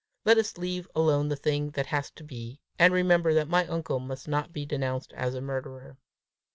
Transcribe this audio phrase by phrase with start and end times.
[0.25, 3.99] Let us leave alone the thing that has to be, and remember that my uncle
[3.99, 5.99] must not be denounced as a murderer!